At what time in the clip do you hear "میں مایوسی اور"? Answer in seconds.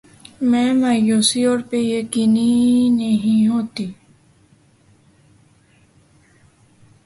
0.49-1.59